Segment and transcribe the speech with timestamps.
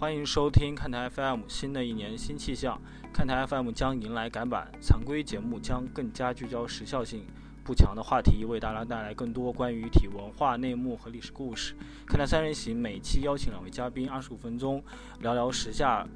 [0.00, 1.40] 欢迎收听看台 FM。
[1.48, 2.80] 新的一年新气象，
[3.12, 7.26] 看台 FM 将迎来改版，常规节目将更加聚焦时效性
[7.64, 11.74] 不强的话题，为大家带来更多关于体文化内幕和历史故事。
[12.06, 14.80] 看台三人行每期邀请两位嘉宾，二十五分钟
[15.18, 16.06] 聊聊时下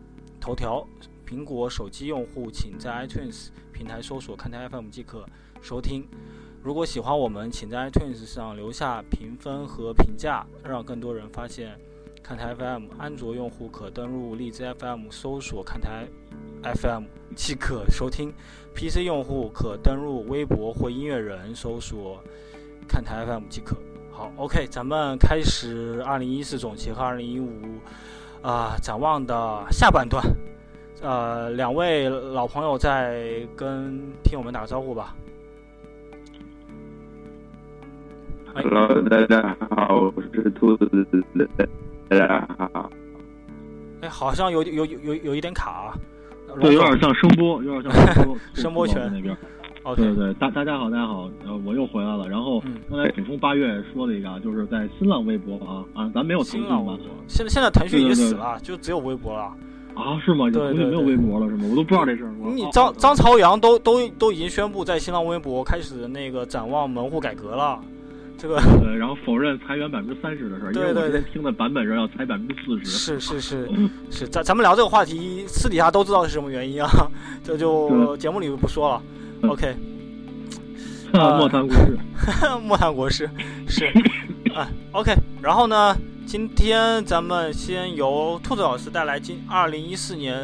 [0.41, 0.87] 头条。
[1.27, 5.27] 苹果手机用户请在 iTunes 平台搜索看台 FM 即可
[5.61, 6.07] 收听。
[6.63, 11.77] 如果喜欢我们，请在 iTunes 上留下评分和评价，让更多人发现。
[12.23, 16.07] 看台 FM，安卓用户可登录荔枝 FM 搜索看台
[16.63, 17.03] FM
[17.35, 18.33] 即可收听
[18.77, 22.23] ；PC 用户可登录微博或音乐人搜索
[22.89, 23.77] 看台 FM 即可。
[24.13, 27.49] 好，OK，咱们开始2014总结和2015
[28.41, 30.25] 啊展望的下半段。
[31.01, 35.17] 呃，两位老朋友在跟听友们打个招呼吧。
[38.55, 40.89] Hello，大家好，我是兔子。
[42.21, 45.95] 哎，好像有有有有有一点卡啊，
[46.61, 49.37] 对，有点像声波，有点像声波， 声波圈那边。
[49.85, 52.29] 哦，对对，大大家好，大家好，呃，我又回来了。
[52.29, 56.97] 然后刚才补充八月说了一个，就是在新浪微博啊啊，咱没有腾讯吧？
[57.27, 59.53] 现在现在腾讯已经死了，就只有微博了。
[59.95, 60.49] 啊，是吗？
[60.53, 61.65] 腾讯，没有微博了是吗？
[61.69, 62.33] 我都不知道这事儿。
[62.55, 67.81] 你张张朝阳都都都已经宣布在新浪微博开始那个展望门户改革了。
[68.39, 72.85] 这个对，然后否认裁员百分之三十的事儿，因为我今天听的版本是要裁百分之四十。
[72.91, 73.69] 是是是
[74.11, 76.89] 是，咱咱们聊这个话题，私底下都知道是什么原因啊，
[77.45, 79.03] 这就节目里不说了。
[79.49, 79.77] OK，
[81.13, 81.99] 莫谈国事，
[82.65, 83.31] 莫谈国事，
[83.69, 83.87] 是
[84.55, 84.69] 啊。
[84.93, 90.37] OK，然后呢，今天咱们先由兔子老师带来今二零一四年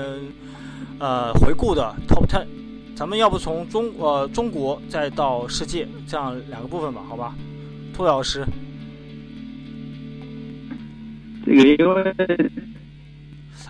[1.01, 2.47] 呃回顾的 Top Ten，
[2.95, 7.35] 咱们要不从中呃中国再到世界这样两个部分吧，好吧？
[7.99, 8.47] 兔老师，
[11.45, 12.15] 这个因为，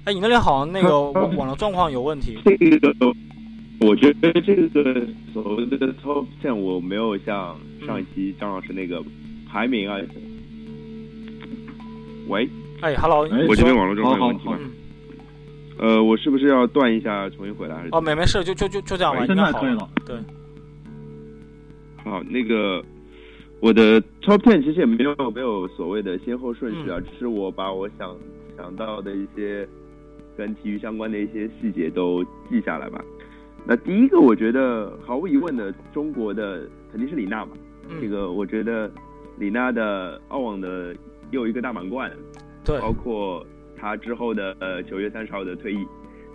[0.04, 2.36] 哎，你那里好像那个网络状况有问题。
[2.44, 2.94] 这个，
[3.80, 9.02] 我觉得这个所谓的 top ten 我没有像上一期张老师那个
[9.50, 9.96] 排名啊。
[12.26, 12.46] 喂，
[12.82, 14.58] 哎，hello，我这边网络状况有问题吗？
[15.78, 17.76] 呃，我是不是要断一下，重新回来？
[17.76, 17.88] 还是？
[17.92, 19.88] 哦，没没事，就就就就这样吧，现在可以了。
[20.04, 20.16] 对，
[22.04, 22.84] 好，那个。
[23.60, 28.16] 我的 top ten 其实也没有没有所谓的先后顺序啊，只是我把我想
[28.56, 29.68] 想到的一些
[30.36, 33.04] 跟体育相关的一些细节都记下来吧。
[33.66, 37.52] 那第一个，我觉得毫无疑问的，中国的肯定是李娜嘛。
[38.00, 38.90] 这个我觉得
[39.38, 40.94] 李娜的澳网的
[41.32, 42.10] 又一个大满贯，
[42.64, 43.44] 对，包括
[43.76, 45.84] 她之后的呃九月三十号的退役，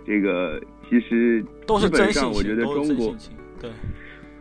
[0.06, 0.60] 这个
[0.90, 3.16] 其实都是真我觉得中国
[3.60, 3.70] 对。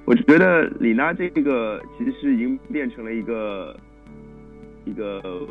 [0.06, 3.80] 我觉得李娜这个其实已经变成了一个
[4.84, 5.48] 一个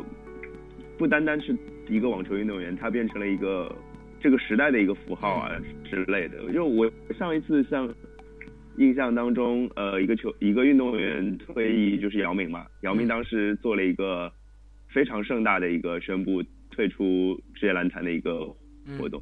[0.97, 1.57] 不单单是
[1.89, 3.75] 一个网球运动员，她变成了一个
[4.19, 5.51] 这个时代的一个符号啊
[5.83, 6.51] 之类的。
[6.53, 6.87] 就我
[7.17, 7.91] 上一次像
[8.77, 14.31] 印象当中，呃，一个球一个运动员退役就是姚明嘛，姚明当时做了一个
[14.87, 18.45] 非常盛大的一个宣布退出职业篮坛的一个
[18.99, 19.19] 活动，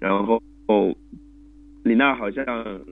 [0.00, 0.42] 然后。
[1.84, 2.44] 李娜好像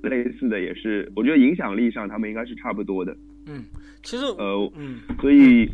[0.03, 3.17] 类似的也是，我觉得影响力上他们应该是差不多的。
[3.47, 3.65] 嗯，
[4.03, 5.67] 其实呃，嗯，所以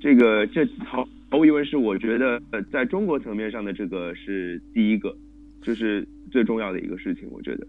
[0.00, 5.14] 这个这毫毫无疑问是我觉得呃在中国层面上的这个是第一个，
[5.62, 7.28] 就是最重要的一个事情。
[7.30, 7.66] 我觉得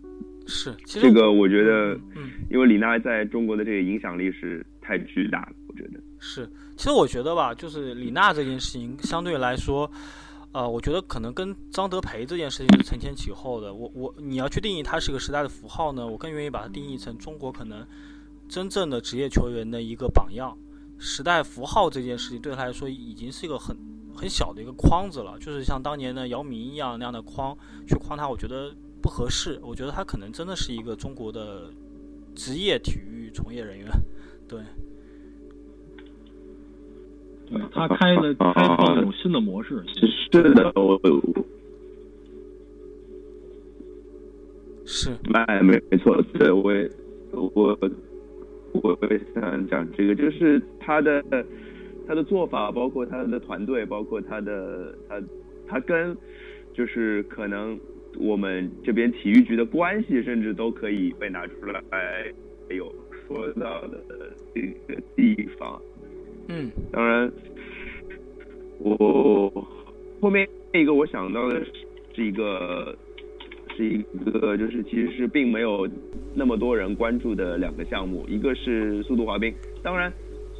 [0.47, 5.51] 是这个，我觉得，嗯，因为李娜在中国的这个影响力是太巨大了。
[5.67, 9.91] 我觉得是，其实我觉得吧，就是李娜这件事情相对来说。
[10.55, 13.73] 呃，我觉得可能跟张德培这件事情是承前启后的。
[13.73, 17.85] 我我你要去定义它是个时代的符号呢，我更愿意把它定义成中国可能
[18.47, 20.57] 真正的职业球员的一个榜样。
[20.97, 23.75] 时代符号这件事情对他来说已经是一个很
[24.15, 27.53] 很小的一个框子了，就是像当年的姚明一样那样的框
[27.85, 29.59] 去框他，我觉得不合适。
[29.61, 31.69] 我觉得他可能真的是一个中国的
[32.33, 33.91] 职业体育从业人员，
[34.47, 34.61] 对。
[37.49, 39.83] 对他开的开创一种新的模式，
[40.31, 40.99] 是的，我。
[44.87, 46.87] 是，哎没没错，对我也
[47.31, 47.77] 我我
[48.83, 51.23] 我也想讲这个，就是他的
[52.07, 55.19] 他的做法，包括他的团队，包括他的他
[55.67, 56.15] 他跟
[56.71, 57.79] 就是可能
[58.19, 61.81] 我们这边体育局的关系，甚至都可以被拿出来
[62.69, 62.93] 有
[63.27, 63.97] 说到的
[64.53, 65.81] 这个地方。
[66.47, 67.31] 嗯，当然，
[68.79, 69.49] 我
[70.21, 71.63] 后面一个我想到的
[72.13, 72.95] 是一个
[73.75, 75.87] 是一个就是其实是并没有
[76.33, 79.53] 那么多人关注的两个项目，一个是速度滑冰。
[79.83, 80.11] 当然，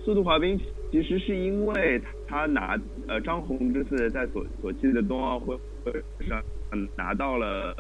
[0.04, 5.58] 速度滑冰其其实是因为他拿呃张红这次在索索契的冬奥会
[6.28, 6.42] 上
[6.96, 7.76] 拿到了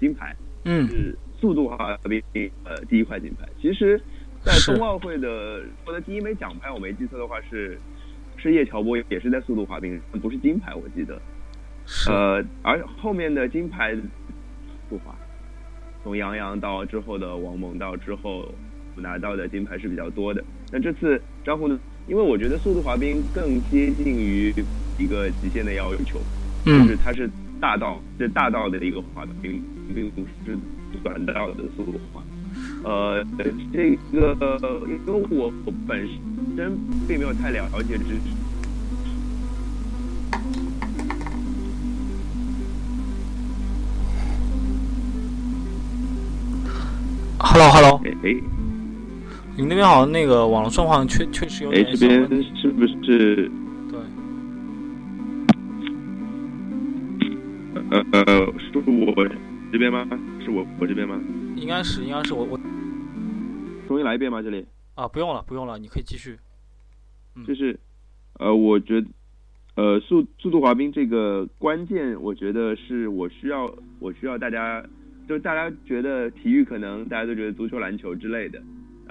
[0.00, 0.34] 金牌，
[0.64, 2.22] 嗯，是速度滑冰
[2.64, 3.46] 呃第一块金牌。
[3.60, 4.00] 其实，
[4.44, 7.78] 在冬奥会的获得第一枚奖牌，我没记错的话是
[8.36, 11.20] 是叶乔波，也是在速度滑冰，不是金牌，我记得。
[12.08, 13.94] 呃，而后面的金牌
[14.88, 15.14] 速滑，
[16.02, 18.46] 从杨洋到之后的王蒙到之后
[18.96, 20.44] 拿到的金牌是比较多的。
[20.70, 21.78] 那这次张红的。
[22.06, 24.52] 因为我觉得速度滑冰更接近于
[24.98, 26.20] 一个极限的要求，
[26.62, 27.26] 就是它是
[27.58, 29.64] 大道，是大道的一个滑冰，
[29.94, 30.54] 并不是
[31.02, 32.22] 短道的速度滑。
[32.84, 33.50] 呃，这个
[34.86, 35.52] 因为我
[35.86, 36.06] 本
[36.54, 36.78] 身
[37.08, 38.20] 并没有太了解知识。
[47.38, 48.00] Hello，Hello。
[48.04, 48.36] 哎哎。
[49.56, 53.50] 你那边好像那个网络状况确确实有点哎，这边是不是？
[53.90, 54.00] 对。
[57.90, 58.24] 呃呃，
[58.58, 59.26] 是我
[59.72, 60.04] 这边吗？
[60.44, 61.18] 是我我这边吗？
[61.56, 62.60] 应该是，应该是我我。
[63.86, 64.42] 重新来一遍吗？
[64.42, 64.66] 这里？
[64.94, 66.38] 啊，不用了，不用了，你可以继续。
[67.46, 67.78] 就是，
[68.38, 69.08] 呃，我觉得，
[69.76, 74.84] 呃，速速度滑冰这个关键，我觉得是我需要，我需要大家，
[75.28, 78.62] 就大家觉得体育可能大家都觉得足球、篮球之类的。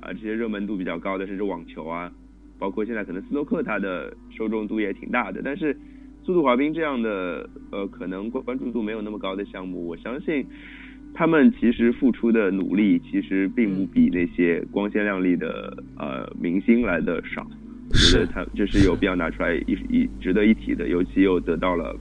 [0.02, 2.12] 啊，这些热门度比较高的，甚至网球啊，
[2.58, 5.42] 包括现在可能斯诺克，它的受众度也挺大的。
[5.44, 5.78] 但是，
[6.25, 10.46] 速度滑冰这样的，呃，可能关关注度没有那么高的项目，我相信
[11.13, 17.45] 他们其实付出的努力，其实并不比那些光鲜亮丽的呃明星来的少。
[17.92, 21.95] 觉得他这是有必要拿出来一一值得一提的，尤其又得到了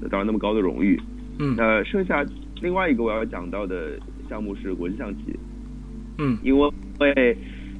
[0.00, 1.00] 得到了那么高的荣誉。
[1.40, 1.54] 嗯。
[1.56, 2.24] 那剩下
[2.62, 3.98] 另外一个我要讲到的
[4.28, 5.36] 项目是国际象棋。
[6.18, 6.70] 嗯，因为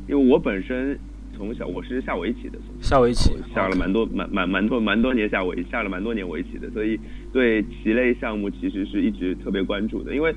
[0.08, 0.98] 因为我本身
[1.36, 6.98] 从小我是下围棋的，下围棋下了蛮多蛮蛮蛮多蛮多年下围下了蛮多年围棋的，所以
[7.32, 10.12] 对棋类项目其实是一直特别关注的。
[10.12, 10.34] 因为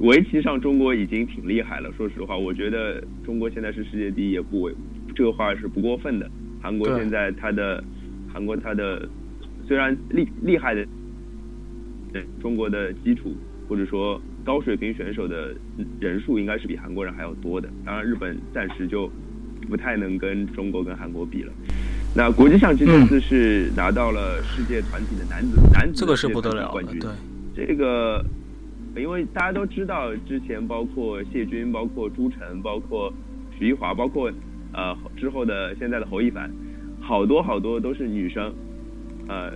[0.00, 4.74] 围棋上中国已经挺厉害了，说实话，我觉得中国现在是世界第一也不为
[5.14, 6.30] 这个话是不过分的。
[6.60, 7.82] 韩国现在它的
[8.32, 9.08] 韩国它的
[9.66, 10.86] 虽然厉厉害的，
[12.12, 13.34] 对中国的基础
[13.68, 14.20] 或者说。
[14.42, 15.54] 高水平选手的
[16.00, 19.08] 人数应该是比韩国人还要多的，当然日本暂时就
[19.68, 21.52] 不太能跟中国跟韩国比了。
[22.16, 26.98] 那国际象棋这次是拿到了世界团体的男子男子这个是不得了冠军。
[26.98, 28.24] 对，这个
[28.96, 33.12] 因为大家都知道，之前包括谢军、包括朱晨、包括
[33.58, 34.30] 徐一华、包括
[34.72, 36.50] 呃之后的现在的侯一凡，
[37.00, 38.52] 好多好多都是女生，
[39.28, 39.52] 呃，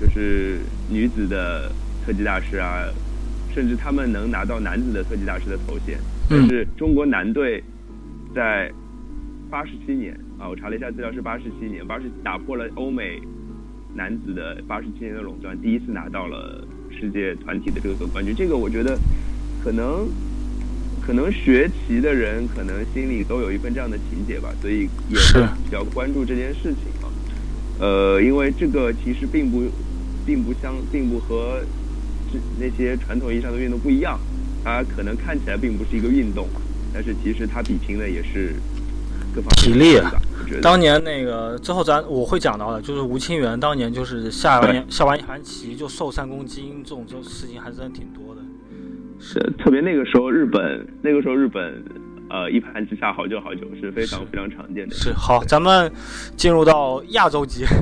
[0.00, 0.58] 就是
[0.90, 1.70] 女子的
[2.04, 2.84] 特技大师啊。
[3.54, 5.98] 甚至他们能拿到男子的特技大师的头衔，
[6.30, 7.62] 但是中国男队
[8.34, 8.72] 在
[9.50, 13.20] 八十七年啊，我查了一下资料是八十七年，八十打破了欧美
[13.94, 16.66] 男子的八十七年的垄断，第一次拿到了
[17.02, 18.32] 世界团体的这个冠军。
[18.32, 18.96] 这个我觉得
[19.64, 20.08] 可能
[21.04, 27.10] 可能学棋的人可能心里都有一份这样的情节吧，所以也是比较关注这件事情啊。
[27.80, 29.64] 呃，因为这个其实并不
[30.24, 31.60] 并不相并不和。
[32.58, 34.18] 那些传统意义上的运动不一样，
[34.64, 36.48] 它可能看起来并不是一个运动，
[36.90, 38.54] 但是其实它比拼的也是
[39.56, 39.98] 体力。
[40.60, 48.42] 当年那个之后咱我会讲到的，就是吴清源当年就是下完下完一盘棋就瘦三公斤，这种这种事情还是真挺多的。
[49.18, 51.82] 是，特别那个时候日本，那个时候日本
[52.28, 54.94] 呃一盘棋下好久好久是非常非常常见的。
[54.94, 55.90] 是好，咱们
[56.36, 57.64] 进入到亚洲级。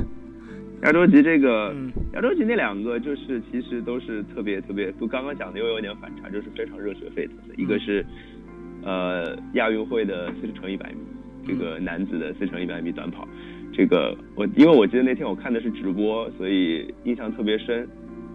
[0.82, 7.54] 亚洲级这个，嗯亚洲级那两个就是其实都是特别特别，都刚刚讲的又有点反差，就是非常热血沸腾的。
[7.56, 8.04] 一个是
[8.82, 10.98] 呃亚运会的四乘一百米，
[11.50, 13.26] 这个男子的四乘一百米短跑，
[13.72, 17.88] 这个我因为我记得那天我看的是直播，所以印象特别深。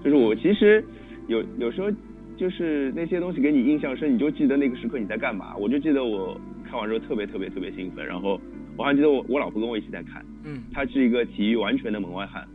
[0.03, 0.83] 就是我其实
[1.27, 1.89] 有有时候
[2.37, 5.55] 就是那些东西给你印象深，你就记得那个时刻你在干嘛。
[5.57, 8.39] 我就记得我看完之后特别特别特别兴奋，然后。
[8.77, 12.45] 我还记得我我老婆跟我一起在看，嗯，她是一个体育完全的门外汉，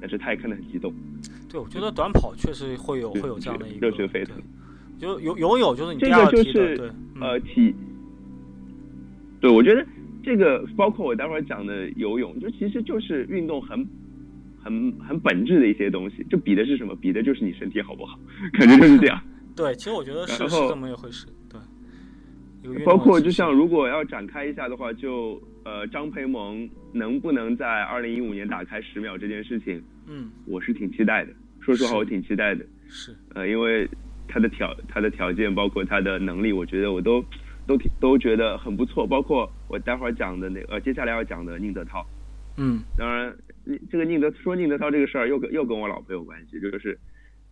[0.00, 0.92] 但是她也看得很激动。
[1.48, 4.36] 对，我觉得短跑确实会有会有这样的一个热血沸腾。
[4.98, 7.72] 就游游泳就是你这个就是呃体，
[9.40, 9.86] 对，我觉得
[10.28, 13.78] 这个包括我待会儿讲的游泳，就其实就是运动很
[14.62, 16.22] 很很本质的一些东西。
[16.28, 16.94] 就比的是什么？
[16.94, 18.20] 比的就是你身体好不好？
[18.52, 19.18] 感觉就是这样。
[19.56, 21.26] 对，其实我觉得是是这么一回事。
[21.48, 21.58] 对。
[22.84, 31.32] 包括就像如果要展开一下的话，就呃张培萌能不能在二零一五年打开十秒这件事情，嗯，我是挺期待的。
[31.62, 32.66] 说实话，我挺期待的。
[32.86, 33.16] 是。
[33.32, 33.88] 呃，因为
[34.28, 37.24] 他的条他的条件，包括他的能力，我觉得我都
[37.68, 39.06] 都挺都觉得很不错。
[39.06, 42.04] 包括我待会儿讲的那呃接下来要讲的宁泽涛，
[42.56, 43.32] 嗯，当然，
[43.88, 46.98] 这个宁德说宁德涛这个事儿又跟又跟我老婆有关系，就是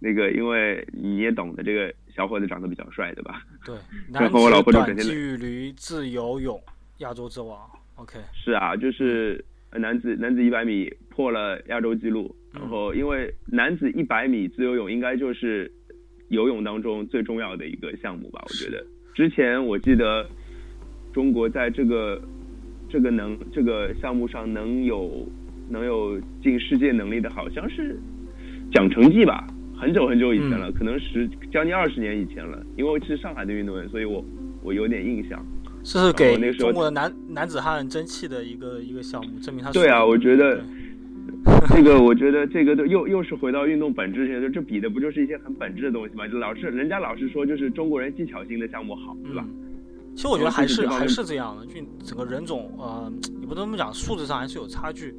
[0.00, 3.42] 那个因为你也懂得，这个小伙子长得比较帅，对吧？
[3.64, 3.76] 对，
[4.12, 6.60] 然后我老婆就整天短距离自由泳
[6.98, 7.58] 亚洲之王
[7.96, 8.18] ，OK。
[8.32, 15.70] 是啊，就是男子男子一百米破了亚洲纪录，然后因为男子一百米自由泳应该就是
[16.28, 18.42] 游泳当中最重要的一个项目吧？
[18.48, 18.84] 我觉得
[19.16, 20.24] 之前我记得
[21.12, 22.22] 中国在这个。
[22.88, 25.26] 这个能这个项目上能有
[25.68, 27.98] 能有进世界能力的，好像是
[28.72, 29.44] 蒋成绩吧？
[29.76, 32.64] 很久很久以前了，可能十将近二十年以前了。
[32.76, 34.24] 因为是上海的运动员，所以我
[34.62, 35.44] 我有点印象。
[35.82, 40.60] 这是给中国的男男子汉争气的一个一个项目，证明他对啊，我觉得
[41.68, 46.26] 这个我觉得这个都又又是回到运动本质上，就这比的不就是一些很本质的东西吗？
[46.28, 49.44] 就老是人家老是说就是中国人技巧性的项目好，对吧？
[50.14, 55.14] 其实我觉得还是还是这样的，就整个人种呃，你不能这么讲，素质上还是有差距。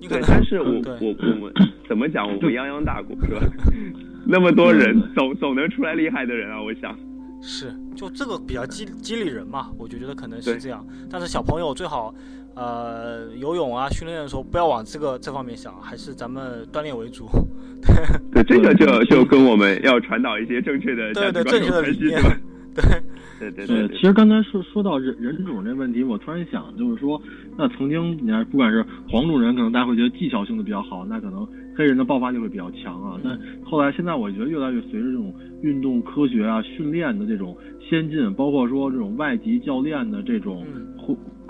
[0.00, 1.52] 你可能但是我 我我们
[1.86, 2.26] 怎么讲？
[2.26, 3.40] 我们泱泱大国是吧？
[4.26, 6.62] 那么多人，总总能出来厉害的人啊！
[6.62, 6.98] 我想
[7.42, 10.84] 是，就这个比较激激励人嘛，我就觉得可能是这样。
[11.10, 12.14] 但是小朋友最好
[12.54, 17.28] 呃游泳啊训练的时候不要往这个这方面想，还是咱们锻炼为主。
[18.32, 22.20] 对，这个就就跟我们要传导一些正确的对对正确的理念。
[22.74, 22.84] 对。
[23.40, 27.18] 对对对，其实刚才说说到人人种这问题，我突然想，就是说，
[27.56, 33.18] 那曾经你看，不管是黄种人，可能大家会觉得技巧性的比较好，那可能黑人的爆发力会比较强啊。
[33.24, 37.56] 但后来现在，我觉得越来越随着这种运动科学啊、训练的这种
[37.88, 40.66] 先进，包括说这种外籍教练的这种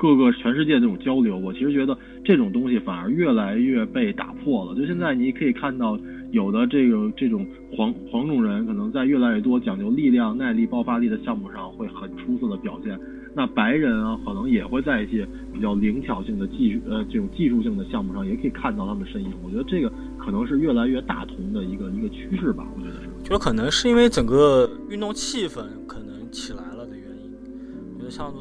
[0.01, 4.75] 各个全世界这种交流，我其实觉得这种东西反而越来越被打破了。
[4.75, 5.99] 就现在你可以看到。
[6.33, 7.45] 有的这个这种
[7.77, 12.97] 黄黄种人可能在越来越多讲究力量、耐力、爆发力的项目上会很出色的表现。
[13.35, 19.33] 那白人啊，可能也会在一些比较灵巧性的技术呃这种技术性的项目上，也可以看到他们身影。
[19.43, 22.65] 我觉得这个可能是越来越大同的一个一个趋势吧。
[22.77, 23.09] 我觉得是。
[23.25, 27.33] 觉得可能是因为整个运动气氛可能起来了的原因。
[27.95, 28.33] 我觉得像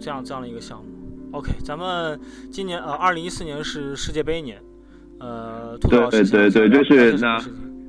[0.00, 0.97] 这样这样的一个项目。
[1.32, 2.18] OK，咱们
[2.50, 4.58] 今年呃二零一四年是世界杯年。
[5.20, 7.36] 呃，对对对对，就是那，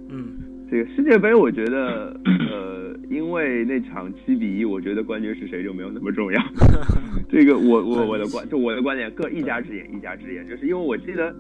[0.10, 0.36] 嗯，
[0.70, 6.42] 这个世界杯，我觉得，呃，因为那场七比一，我觉得冠军是谁就没有那么重要。
[7.30, 11.32] 这个我我我的观，就我的观点，各一家之言，一家之言，就是因为我记得，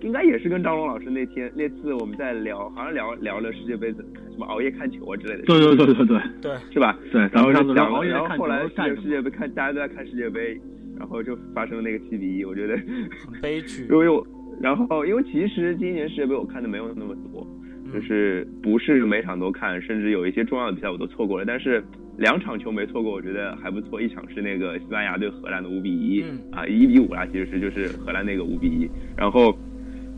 [0.00, 4.02] 应该也是跟张龙老师那天那次我们在聊，好像聊聊了世界杯怎
[4.32, 5.42] 什么熬夜看球啊之类的。
[5.42, 6.98] 对对对对对对，是吧？
[7.12, 10.58] 对，然后然后后来世界杯看，大家都在看世界杯，
[11.02, 13.82] 然后就发生了那个七比一，我觉得很悲剧。
[13.90, 14.24] 因为我。
[14.60, 17.44] 然后，因为其实今年世界杯我看的没有那么多，
[17.92, 21.44] 就是不是每场都看，甚至有一些重要的比赛我都错过了。
[21.44, 21.82] 但是
[22.18, 24.00] 两场球没错过，我觉得还不错。
[24.00, 28.88] 一场是那个西班牙对荷兰的五比一，啊，一比五啦，其实是就是荷兰那个五比一。
[29.16, 29.56] 然后，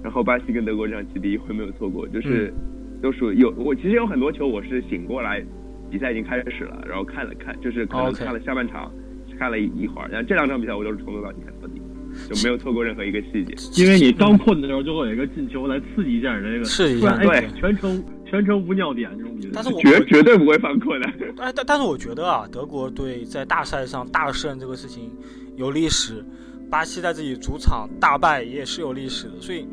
[0.03, 2.53] 然后巴西跟德国这场七比一我没有错过，就是
[3.00, 5.43] 都属于有我其实有很多球我是醒过来，
[5.91, 8.93] 比赛已经开始了，然后看了看，就是可能看了下半场，
[9.38, 10.09] 看了一一会儿。
[10.09, 11.81] 然后这两场比赛我都是从头到底看到底。
[12.29, 21.11] 就没有错过任何一个细节，因为你刚困的时候就会有一个进球来刺激一下你这个，刺激一下，对，全程全程无尿点这种比赛，但是我绝绝对不会犯困的。
[21.37, 25.11] 但，但但是我觉得啊，德国队在大赛上大胜这个事情
[25.57, 26.25] 有历史，
[26.71, 29.67] 巴西在自己主场大败也是有历史的，所以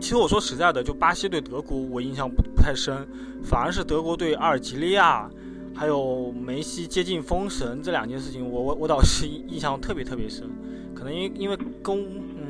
[0.00, 3.06] 其实我说实在的，就巴西对德国我印象不不太深，
[3.44, 5.30] 反而是德国对阿尔及利亚，
[5.74, 10.48] 还有梅西接近封神这两件事情，我我我倒是印象特别特别深。
[10.94, 12.46] 可能因因为跟嗯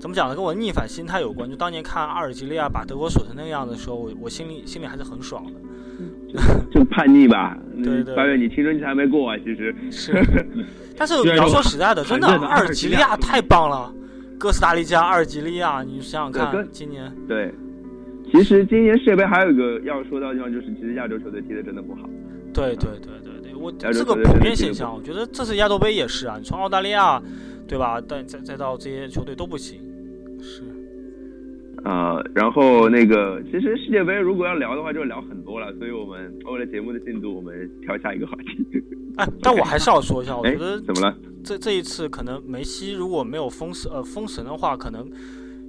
[0.00, 1.48] 怎么讲呢，跟我逆反心态有关。
[1.48, 5.52] 就当年看阿尔及利亚把德国守成那个样子的时候，我我心里心里还是很爽的。
[6.72, 8.14] 就叛逆吧， 对对。
[8.16, 10.12] 八月你青春期还没过啊，其实是。
[10.98, 13.94] 但是你要说实在的，真的阿尔及利亚太棒了，
[14.36, 17.10] 哥斯达黎加、阿尔及利亚，你想想看，今年。
[17.28, 17.54] 对。
[18.32, 22.08] 其实今年世界杯还有一个要说到的地方，就是其实亚洲球队踢的真的不好。
[22.54, 27.20] 对对对对对，我这个普遍现象，我觉得这次亚洲杯也是啊，你从澳大利亚。
[27.66, 27.98] 对吧？
[28.06, 29.80] 但再再到这些球队都不行，
[30.38, 30.62] 是。
[31.82, 35.72] 呃，然后那个，其实世界杯如果要聊的话，就聊很多了。
[35.78, 38.82] 所以我们为了节目的进度，我们跳下一个话题。
[39.16, 41.16] 哎，但我还是要说一下，我觉得怎么了？
[41.42, 45.10] 这这一次可能梅西如果没有封神呃封神的话，可能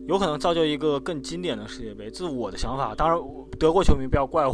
[0.07, 2.93] 有可能造就一个更经典的世界杯，这是我的想法。
[2.95, 3.17] 当然，
[3.59, 4.53] 德国球迷不要怪我，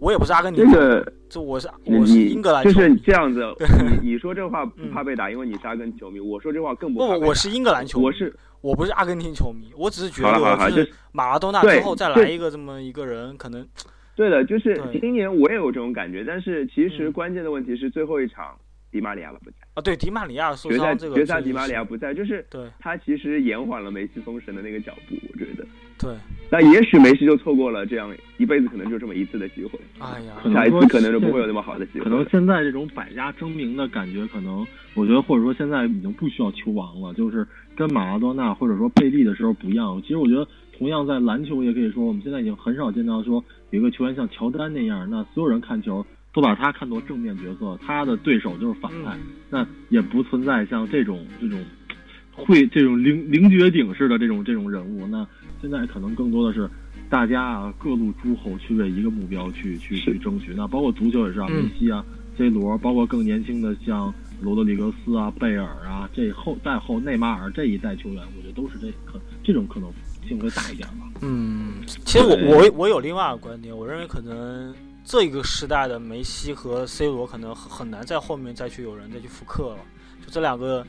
[0.00, 0.64] 我也不是阿根廷。
[0.70, 2.64] 这个，这我是我是英格兰。
[2.64, 3.42] 就是这样子，
[4.02, 6.18] 你你说这话不怕被打，因为你是阿根廷球迷。
[6.18, 6.98] 我说这话更不。
[6.98, 8.04] 不，我是英格兰球迷。
[8.06, 8.34] 我是。
[8.62, 13.64] 我不是阿根廷球迷，我只是觉得，就是马拉多纳之后再来一个这么一个人，可能。
[14.16, 18.56] 对的，就是今年我也有这种感觉，但是其实关键的问题是最后一场，
[18.90, 25.66] 迪马里亚了不在啊，对，迪马里亚受决赛伤这个决赛迪马里亚不在，就是对他其实延缓了梅西封神的那个脚步，我觉得。
[25.98, 26.14] 对，
[26.50, 32.04] 那也许梅西就错过了这样一辈子可能就这么一次的机会，哎呀，下一次可能就不会有那么好的机会。
[32.04, 39.98] 可能现在这种百家争鸣的感觉，可能我觉得或者说现在已经不需要球王了，就是跟马拉多纳或者说贝利的时候不一样。
[40.02, 46.04] 其实我觉得同样在篮球也可以说，我们现在已经很少见到说有一个球员像乔丹那样，那所有人看球
[46.36, 51.64] 都把他看作正面角色，他的对手就是反派，嗯那也不存在像这种这种
[52.30, 55.06] 会这种凌凌绝顶式的这种这种人物。
[55.06, 55.26] 那
[55.62, 56.68] 现在可能更多的是
[57.08, 60.52] 大家啊各路诸侯去为一个目标去去去争取。
[60.54, 62.04] 那包括足球也是啊，嗯梅西啊、
[62.36, 64.12] C 罗，包括更年轻的像
[64.42, 69.90] 罗德里格斯啊、贝尔啊，这后再后内马尔这一代球员，我觉得都是这可这种可能
[70.28, 71.08] 性会大一点吧。
[71.22, 74.74] 嗯，其实我我我有另外一个观点，我认为可能
[75.08, 79.78] 这个时代的梅西和 C 罗可能很很难在后面再去有人再去复刻了，
[80.20, 80.84] 就这两个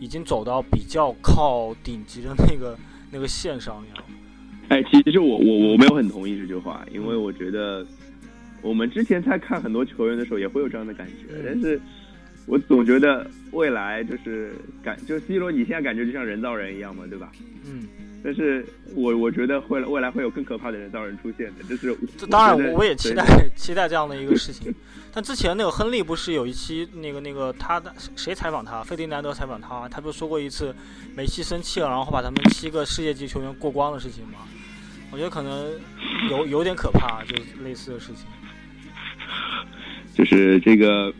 [0.00, 2.74] 已经走到比较靠顶级的那个
[3.10, 4.04] 那个线上面了。
[4.70, 7.86] 哎，其实我我我没有很同意这句话，因为我觉得
[8.62, 11.78] 我们之前在看很多球员的时候也会有这样的感觉，嗯但是
[12.46, 17.30] 我总觉得未来就是感就 C 罗，你现在感觉就像人造人一样嘛，对吧？
[17.66, 17.86] 嗯，
[18.24, 18.64] 但是
[18.94, 23.24] 我我觉得会未来会有更可怕的人造人出现的，就是这当然我我也期待
[23.56, 24.74] 期待这样的一个事情。
[25.14, 28.82] 但之前那个亨利不是有一期那个那个他的谁采访他？
[28.82, 30.74] 费迪南德采访他，他不是说过一次
[31.14, 34.38] 梅西生气了，然后把他们七个世界级球员过光的事情吗？
[35.10, 35.70] 我觉得可能
[36.30, 38.24] 有有点可怕，就是类似的事情。
[40.14, 41.12] 就是这个，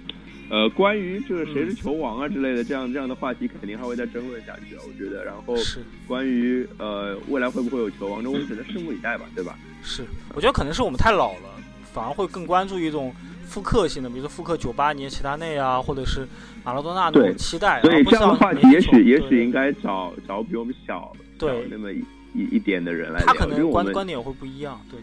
[0.52, 5.24] 呃，关于就是谁是球王啊之类的这样这样的话题，肯定还会再争论下去啊，我觉得。
[5.24, 9.58] 然后是关于呃未来会不会有球王，这我们只能拭目以待吧，对吧？
[9.82, 10.04] 是，
[10.34, 11.58] 我觉得可能是我们太老了，
[11.90, 13.14] 反而会更关注一种
[13.46, 16.28] 复刻性的，比如说复刻九八年齐达内啊，或者是
[16.62, 17.80] 马拉多纳那种期待。
[17.80, 22.04] 所以而不像这样的话题，也许也许应该找找比我们小对小那么一
[22.34, 25.00] 一一点的人来他聊，可能观观点会不一样，对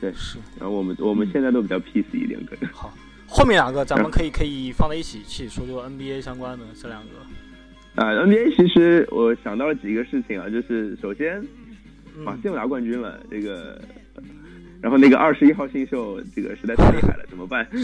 [0.00, 2.72] 对是然后我们我们现在都比较 peace 一点，可能。
[2.72, 2.94] 好。
[3.26, 7.08] 后面两个咱们嗯可以可以放在一起一起说，就 NBA 相关的这两个。
[7.96, 11.40] 啊、n b a 其实我想到了几个事情啊，就是首先
[12.18, 13.80] 马嗯刺又拿冠军了，这个，
[14.80, 17.66] 然后那个二十一号新秀这个实在太厉害了，怎么办？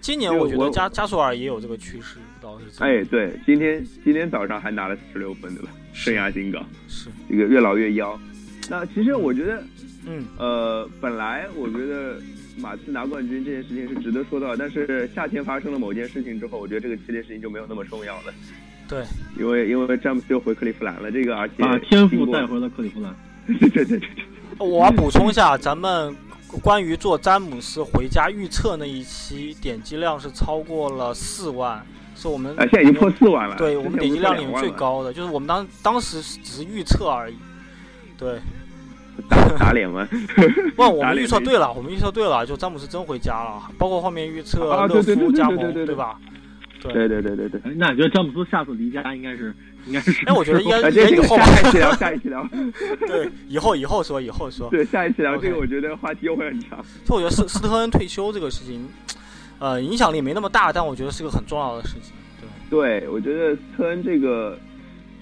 [0.00, 5.70] 今年我觉得加加索尔也有这个趋势，不知道是哎，对，今天今天早上还拿了十六分，对吧？
[5.92, 8.16] 生涯新高，是这个越老越妖。
[8.70, 9.64] 那其实我觉得，
[10.06, 12.20] 嗯呃，本来我觉得
[12.60, 18.32] 马刺拿冠军这件事情是值得说到，但是夏天发生了某件事情之后，我觉得这个系列事情就没有那么重要了。
[18.88, 19.04] 对，
[19.38, 23.14] 因为因为詹姆斯又回克利夫兰了，这个而且把天赋带回了克利夫兰。
[23.46, 26.14] 对对对对对，我要补充一下，咱们
[26.62, 37.34] 关于做詹姆斯回家预测那一期点击量是超过了四万，是我们啊，现在已经破四万了，对我们点击量里面最，高的，就是我们当当时只是预测而已。
[38.18, 38.38] 对，
[39.28, 40.06] 打打脸吗？
[40.76, 46.18] 不，我们预测对了，我们预测对了，就詹姆斯真回家了，包括后面预测啊勒夫加盟，对对对对吧？
[46.80, 49.52] 对对对对对那你觉得詹姆斯下次离家应该是
[49.86, 50.12] 应该是？
[50.26, 52.48] 哎，我觉得应该啊，这这个应该以后吧， 下一期聊，下一期聊。
[53.08, 54.70] 对，以后以后说，以后说。
[54.70, 56.78] 对，下一期聊这个，我觉得话题又会很长。
[57.04, 58.88] 就我觉得斯斯特恩退休这个事情，
[59.58, 62.12] 呃，影响力没那么大，但我觉得是个很重要的事情。
[62.70, 64.56] 对，对，我觉得斯特恩这个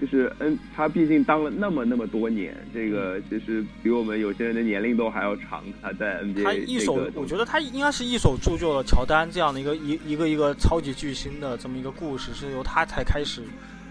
[0.00, 5.64] 就是嗯，他毕竟当了那么那么多年，这个其实比我们有些人的年龄都还要长。
[5.80, 13.42] 他在 NBA 他一手这个，我觉得他应该是一手铸就了乔丹这样的一个一一个一个超级巨星的这么一个故事，是由他才开始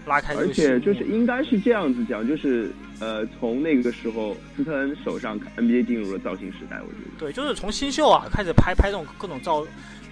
[0.06, 0.52] 拉开这而。
[0.52, 7.18] 且就是应该是这样子讲，就是呃，从那个时候斯特恩手上 NBA 进入了造型时代，我觉得。
[7.18, 9.66] 对，就是从新秀啊开始拍拍这种各种造，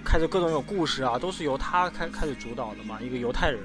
[0.05, 3.61] 开始各种有故事啊，都是由他开开始主导的嘛，一个犹太人，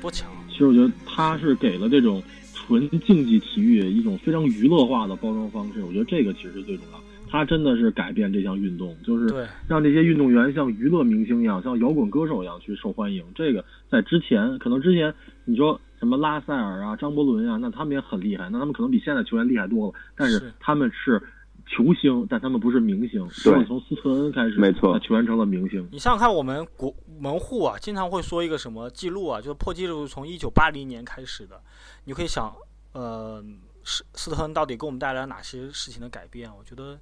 [0.00, 0.28] 多强！
[0.52, 2.22] 其实我觉得他是给了这种
[2.54, 7.00] 纯竞技体育一种非常娱乐化的包装方式，我觉得这个其实是最重要。
[7.28, 13.24] 他真的是改变这项运动，就是，让这些运动员像娱乐明星一样，像摇滚歌手一样去受欢迎。
[13.34, 15.14] 这个在之前，可能之前
[15.46, 19.94] 你说什么拉塞尔啊、张伯伦啊，那他们也很厉害，那他们可能比现在球员厉害多了。
[20.14, 21.22] 但是是他们是
[21.66, 23.20] 球星，但他们不是明星。
[23.44, 25.86] 对是从斯特恩开始，没错他球员成了明星。
[25.90, 31.60] 你想想看，我们国门户啊，经常会说一个什么记录啊，就是破纪录从一九八零年开始的。
[32.04, 32.52] 你可以想，
[32.92, 33.42] 呃，
[33.84, 36.50] 斯斯特恩到底给我们带来了哪些事情的改变？
[36.56, 36.98] 我觉得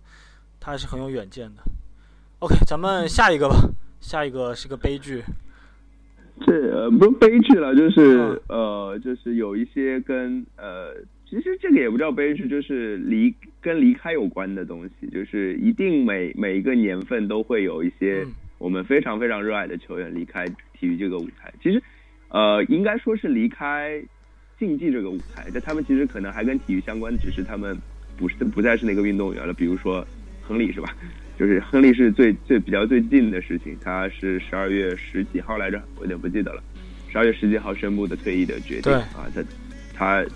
[0.58, 1.62] 他还是很有远见的。
[2.40, 3.56] OK，咱们下一个吧，
[4.00, 5.22] 下一个是个悲剧。
[6.46, 10.94] 这呃不是悲剧了，就是、嗯呃，就是有一些跟呃，
[11.28, 21.52] 其实这个也不叫悲剧，就是离跟离开有关的东西，就是一定每每一个年份都会有一些嗯我们非常非常热爱的球员离开体育这个舞台。
[21.62, 21.82] 其实，
[22.28, 24.02] 呃，应该说是离开
[24.58, 27.76] 竞技这个舞台，但他们其实可能还跟体育相关，只是他们
[28.18, 29.54] 不是不再是那个运动员了。
[29.54, 30.06] 比如说
[30.42, 30.94] 亨利是吧？
[31.38, 36.62] 就是亨利是最最比较最近的事情，他是十二月十几号来着，我有点不记得了。
[37.10, 39.42] 十二月十几号宣布的退役的决定啊，他
[39.94, 40.26] 他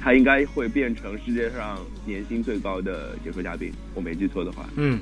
[0.00, 4.64] 他应该会变成世界上年薪最高的解说嘉宾，我没记错的话。
[4.76, 4.98] 嗯，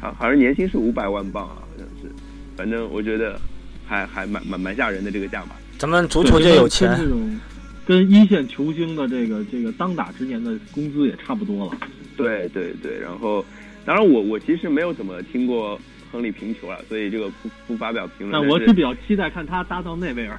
[0.00, 2.10] 好，好像年薪是五百万镑啊，好像是。
[2.56, 3.40] 反正我觉得
[3.86, 5.52] 还还蛮蛮蛮吓人的这个价码。
[5.78, 7.40] 咱们足球界有钱，这种
[7.86, 11.78] 跟一线球星的这个这个当打之年的工资也差不多了。
[12.16, 13.44] 对对对，然后。
[13.82, 15.80] 当然，我我其实没有怎么听过
[16.12, 18.30] 亨利评球了，所以这个不不发表评论。
[18.30, 20.38] 那我是比较期待看他搭档内维尔。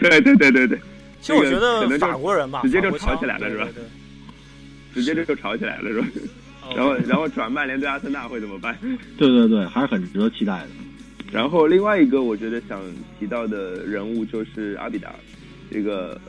[0.00, 0.78] 对对对对对。
[1.24, 3.66] 其实我觉得法国人吧，直接就吵起来了是吧？
[4.92, 6.06] 直接就就吵起来了是吧？
[6.76, 8.76] 然后然后转曼联对阿森纳会怎么办？
[9.16, 10.68] 对对对，还是很值得期待的。
[11.32, 12.78] 然后另外一个我觉得想
[13.18, 15.14] 提到的人物就是阿比达，
[15.72, 16.20] 这个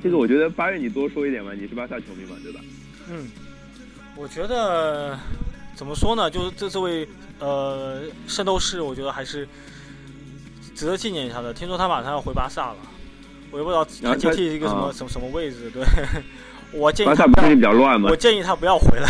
[0.00, 2.60] 这个我觉得八月你多说一点吧，你是巴萨球迷嘛对吧？
[3.10, 3.26] 嗯。
[4.16, 5.18] 我觉得
[5.74, 6.30] 怎么说呢？
[6.30, 7.04] 就是这这位
[7.40, 9.48] 呃圣斗士，我觉得还是
[10.76, 11.52] 值得纪念一下的。
[11.52, 12.76] 听说他马上要回巴萨了，
[13.54, 15.70] 我也不知道 他接替一个什么什么什么位置。
[15.72, 15.84] 对，
[16.76, 18.08] 我建议巴萨不是比较乱吗？
[18.10, 19.08] 我建议他不要回来。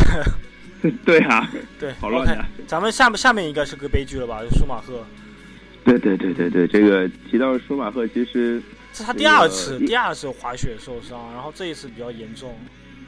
[1.02, 2.44] 对啊，对，好乱呀。
[2.66, 4.42] 咱们下面下面应该是个悲剧了吧？
[4.50, 5.02] 舒马赫。
[5.82, 12.54] 对对对对对，这个提到舒马赫，其实是他第二次第二次滑雪受伤，然后这一次比较严重。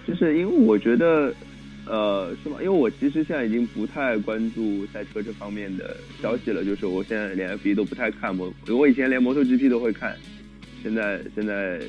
[0.08, 1.34] 就是因为我觉得。
[1.88, 2.56] 呃，是吗？
[2.60, 10.16] 因为我其实现在已经不太关注赛车这方面的消息了，就是我现在连 F 一都不太看我，我以前连摩托 GP 都会看，
[10.86, 11.80] 现在现在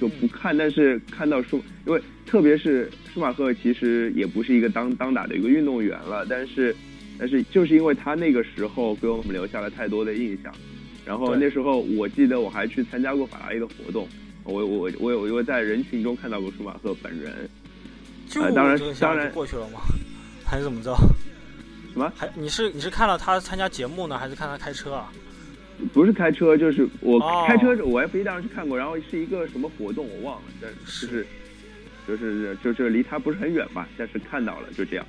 [0.00, 0.56] 就不看。
[0.56, 6.74] 但是看到舒，因为特别是舒马赫，其实也不是一个当当打的一个运动员了，但是
[7.18, 10.50] 但是就是因为他那个时候给我们留下了太多的印象，
[11.04, 14.08] 然后那时候我记得我还去参加过法拉利的活动，
[14.44, 17.46] 我我我有我在人群中看到过舒马赫本人。
[18.28, 19.80] 就当然当然过去了吗？
[20.44, 20.96] 还是怎么着？
[21.92, 22.12] 什么？
[22.16, 25.12] 还你是你是看了他参加节目呢，还是看他开车啊？
[25.92, 27.76] 不是开车，就是我开车。
[27.84, 31.26] 我 F 一当时去看过，然后是一个什么活动我忘了，但就是
[32.06, 35.06] 就是就是离他不是很远吧，但是看到了，就这样。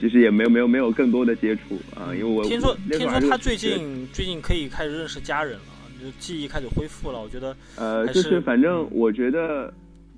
[0.00, 5.60] 其实也没有没有没有更多的接触啊，因为我听说听说他最近最近可以开始认识家人了，
[6.00, 7.20] 就记忆开始恢复了。
[7.20, 9.72] 我觉得呃，就是反正我觉得。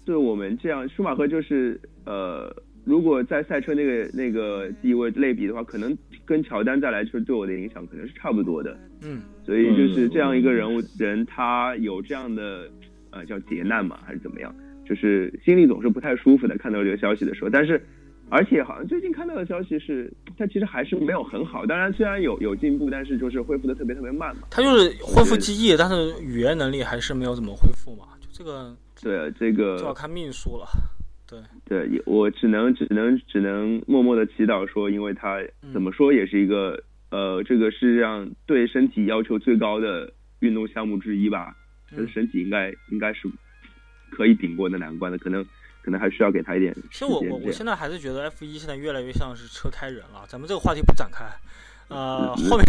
[0.05, 2.51] 对我们这样，舒马赫就是呃，
[2.89, 8.75] 如果在赛车那个那个地位类比的话，可能跟乔丹再来说对我的影响可能是差不多的。
[9.03, 12.67] 嗯，所以就是这样一个人物人，他有这样的
[13.11, 14.55] 呃叫劫难嘛，还是怎么样？
[14.89, 17.51] 就是心里总是不太舒服的，看到这个消息的时候。
[17.51, 17.79] 但是，
[18.31, 21.67] 而且好像最近看到的消息是，他其实还是没有很好。
[21.67, 24.49] 当然，虽然有有进步，但是就是恢复的特别特别慢嘛。
[24.51, 28.07] 他就是恢复记忆，但是语言能力还是没有怎么恢复嘛。
[28.19, 28.75] 就这个。
[29.01, 30.67] 对这个就要看命数了，
[31.29, 31.39] 对。
[31.65, 35.41] 对，我只能只能只能默默的祈祷说，因为他
[35.73, 41.55] 怎么说也是一个呃，这个世界上对身体要求最高的运动项目之一吧，
[41.91, 43.29] 他的身体应该应该是
[44.11, 45.45] 可以顶过那难关的，可能
[45.83, 46.75] 可能还需要给他一点。
[46.91, 51.25] 其实我我我现在还是觉得 F 一现在越来越像是车开人了，咱们这个话题不展开，
[51.89, 52.65] 呃， 后面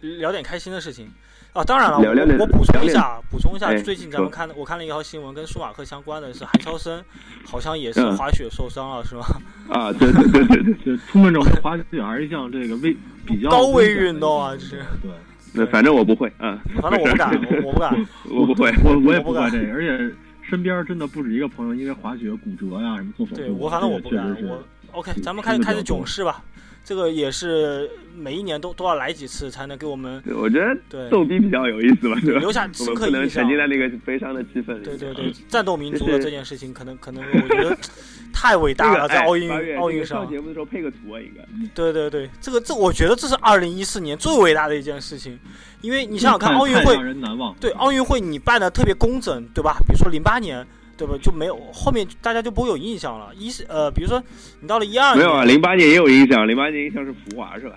[0.00, 1.10] 聊聊点开心的事情。
[1.52, 7.02] 啊，当然了，我我补充一下，补充一下，最近咱们看，我看了一条新闻，跟舒马赫相关的是韩乔生，
[7.44, 9.24] 好像也是滑雪受伤了，是吗？
[9.68, 14.82] 啊，对对对对对，出门种滑雪还是一项这个危比较高危运动啊，这是。
[15.02, 15.10] 对，
[15.52, 17.30] 那反正我不会，嗯，反正我不敢，
[17.62, 23.42] 我我不敢， 我不会， 我我也不敢这个，而且身边真的不止一个朋友因为滑雪骨折呀什么做手术。
[23.42, 24.62] 对我反正我不敢，我
[24.92, 26.42] OK，咱们开始开始囧事吧。
[26.84, 30.22] 这个也是每一年都都要来几次才能给我们。
[30.36, 32.40] 我觉得对逗逼比较有意思吧，对吧？
[32.40, 33.28] 留下深刻印象。
[33.28, 34.84] 沉浸在那个悲伤的气氛里。
[34.84, 37.76] 对对对，战斗民族的这件事情，可能可能我觉得
[38.32, 40.22] 太伟大了，在奥运奥运上。
[40.22, 41.42] 上节目的时候配个图啊，应该。
[41.74, 45.38] 对对对，这个这我觉得这是二零一四年最伟大的一件事情，
[45.80, 46.96] 因为你想想看，奥运会
[47.60, 49.76] 对奥运会你办的特别工整，对吧？
[49.86, 50.66] 比如说零八年。
[50.96, 51.14] 对吧？
[51.22, 53.30] 就没有后面大家就不会有印象了。
[53.36, 54.22] 一是呃，比如说
[54.60, 57.76] 你到了一二年，没有啊，零八年也有印象，零八年印象是福娃是吧？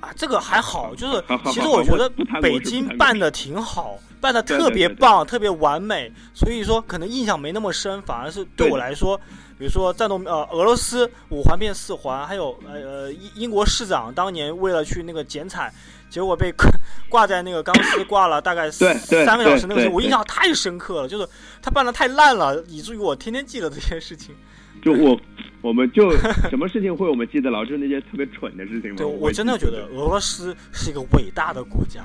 [0.00, 2.08] 啊，这个还好，就是其实我觉得
[2.40, 9.20] 北京办的挺好，办的特别棒，特别完美，所以说可能印象没那么深，反而是对我来说，
[9.58, 15.72] 比如说战斗呃俄罗斯五环变四环，还有呃呃英英国市长当年为了去那个剪彩。
[16.10, 16.50] 结果被
[17.10, 18.94] 挂在那个钢丝挂了大概三
[19.36, 21.28] 个小时，那个时候我印象太深刻了，就是
[21.60, 24.34] 他办的太烂了，以至于我天天记得这件事情。
[24.82, 25.20] 就我，
[25.60, 26.10] 我们就
[26.48, 28.96] 什么事情会我们记得牢，就是那些特别蠢的事情吗？
[28.96, 32.00] 对，我真的觉得俄罗斯是一个伟大的国家。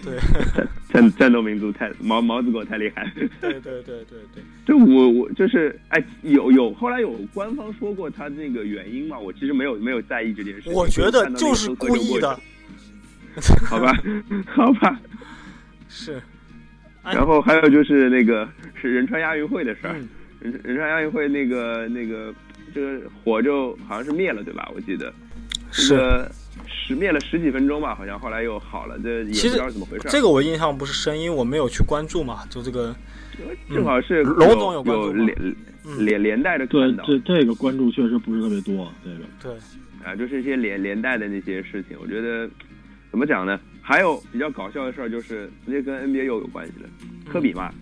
[0.04, 0.18] 对，
[0.88, 3.10] 战战斗民族太毛毛子狗太厉害。
[3.14, 4.42] 对对对对对。
[4.66, 9.18] 就我我就是哎，有有后来有官方说过他那个原因嘛？
[9.18, 10.70] 我其实没有没有在意这件事。
[10.70, 12.38] 我觉得就是故意的。
[13.66, 13.92] 好吧，
[14.46, 15.00] 好吧。
[15.88, 16.20] 是。
[17.02, 19.94] 然后还有就是那个是仁川亚运会的事儿。
[20.40, 22.34] 仁仁川亚运会那个那个
[22.74, 24.70] 这个火就好像是灭了对吧？
[24.74, 25.12] 我记得。
[25.70, 25.96] 是。
[26.66, 30.08] 十灭了十几分钟吧，好像后来又好了，这也不知道怎么回事。
[30.08, 32.94] 这个我印象不是深，因为我没有去关注嘛，就这个
[33.72, 35.56] 正好是龙总有关注连
[35.98, 39.52] 连连带的对这这个关注确实不是特别多，这个对
[40.04, 42.48] 啊，就是一些连连带的那些事情，我觉得
[43.10, 43.58] 怎么讲呢？
[43.80, 46.88] 还有比较搞笑的事儿，就是直接跟 NBA 又有关系了，
[47.30, 47.72] 科比嘛，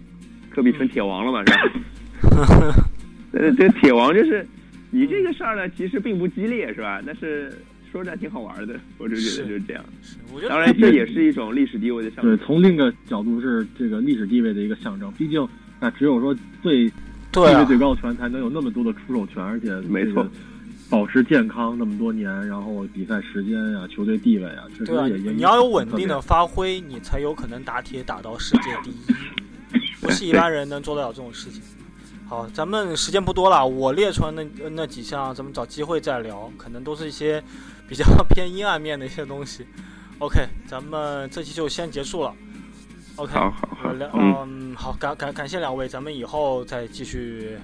[0.51, 2.75] 科比成铁王了嘛，是吧？
[3.33, 4.47] 呃，这铁王就是
[4.91, 7.01] 你这个事儿呢，其实并不激烈，是吧？
[7.05, 7.53] 但是。
[7.91, 9.85] 说着还挺好玩的，我就觉得就是这样。
[10.49, 12.37] 当然，这也是一种历史地位的象征。
[12.37, 15.11] 对，从另一个角度是这个历史地位的一个象征。
[15.13, 15.47] 毕竟，
[15.81, 16.89] 那只有说最
[17.33, 20.27] 地位最高权才能有那么多的出手权，而且没错，
[20.91, 28.95] 保持健康那么多年，然后比赛时间啊，球队地位啊，确实也也你要有稳定的发挥，你才有可能打铁打到世界第一，
[30.01, 31.63] 不是一般人能做得了这种事情。
[32.27, 37.43] 好，咱们时间不多了，我列出来那那几项，咱们找机会再聊，可能都是一些。
[37.89, 39.67] 比较 偏阴暗面的一些东西
[40.19, 42.35] ，OK，咱们这期就先结束了。
[43.17, 47.59] OK，好好好，嗯，好，感感感谢两位，咱们以后再继续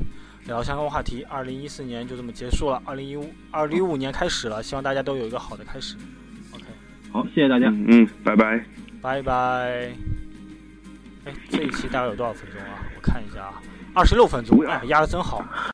[0.46, 1.22] 聊相关话题。
[1.28, 5.94] 二零一四年就这么结束了，二零一五二零一五年开始了，希望大家都有一个好的开始。
[6.52, 6.64] OK，
[7.12, 8.64] 好，谢谢大家，嗯，拜拜，
[9.00, 9.92] 拜拜。
[11.24, 12.82] 哎，这一期大概有多少分钟啊？
[12.96, 13.62] 我看一下啊，
[13.94, 15.44] 二十六分钟，哎，压的真好。